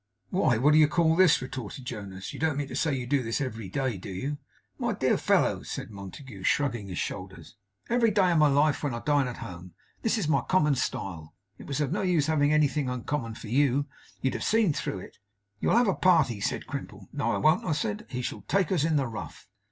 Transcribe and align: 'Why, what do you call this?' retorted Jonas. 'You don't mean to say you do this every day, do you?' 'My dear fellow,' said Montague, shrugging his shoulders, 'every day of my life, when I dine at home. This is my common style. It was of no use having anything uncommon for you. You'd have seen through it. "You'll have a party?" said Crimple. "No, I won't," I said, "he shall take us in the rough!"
'Why, 0.31 0.57
what 0.57 0.71
do 0.73 0.79
you 0.79 0.87
call 0.87 1.15
this?' 1.15 1.43
retorted 1.43 1.85
Jonas. 1.85 2.33
'You 2.33 2.39
don't 2.39 2.57
mean 2.57 2.67
to 2.69 2.75
say 2.75 2.95
you 2.95 3.05
do 3.05 3.21
this 3.21 3.39
every 3.39 3.69
day, 3.69 3.97
do 3.99 4.09
you?' 4.09 4.39
'My 4.79 4.93
dear 4.93 5.15
fellow,' 5.15 5.61
said 5.61 5.91
Montague, 5.91 6.41
shrugging 6.41 6.87
his 6.87 6.97
shoulders, 6.97 7.55
'every 7.87 8.09
day 8.09 8.31
of 8.31 8.39
my 8.39 8.47
life, 8.47 8.81
when 8.81 8.95
I 8.95 8.99
dine 9.01 9.27
at 9.27 9.37
home. 9.45 9.75
This 10.01 10.17
is 10.17 10.27
my 10.27 10.41
common 10.41 10.73
style. 10.73 11.35
It 11.59 11.67
was 11.67 11.79
of 11.81 11.91
no 11.91 12.01
use 12.01 12.25
having 12.25 12.51
anything 12.51 12.89
uncommon 12.89 13.35
for 13.35 13.49
you. 13.49 13.85
You'd 14.21 14.33
have 14.33 14.43
seen 14.43 14.73
through 14.73 15.01
it. 15.01 15.19
"You'll 15.59 15.77
have 15.77 15.87
a 15.87 15.93
party?" 15.93 16.41
said 16.41 16.65
Crimple. 16.65 17.07
"No, 17.13 17.33
I 17.33 17.37
won't," 17.37 17.63
I 17.63 17.73
said, 17.73 18.07
"he 18.09 18.23
shall 18.23 18.41
take 18.47 18.71
us 18.71 18.83
in 18.83 18.95
the 18.95 19.05
rough!" 19.05 19.47